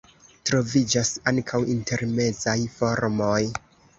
[0.49, 3.39] Troviĝas ankaŭ intermezaj formoj.